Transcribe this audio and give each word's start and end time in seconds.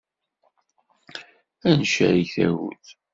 Ad 1.69 1.75
ncerreg 1.81 2.27
tagut. 2.35 2.85